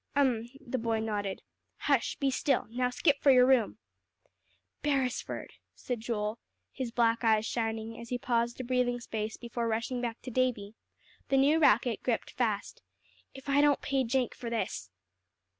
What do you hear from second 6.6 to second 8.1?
his black eyes shining as